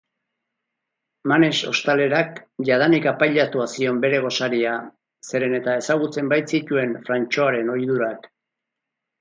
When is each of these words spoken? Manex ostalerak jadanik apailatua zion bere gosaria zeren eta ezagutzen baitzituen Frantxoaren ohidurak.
Manex 1.31 1.57
ostalerak 1.71 2.39
jadanik 2.71 3.05
apailatua 3.13 3.67
zion 3.75 4.01
bere 4.07 4.23
gosaria 4.25 4.73
zeren 5.29 5.57
eta 5.61 5.77
ezagutzen 5.85 6.35
baitzituen 6.35 6.99
Frantxoaren 7.07 7.73
ohidurak. 7.77 8.31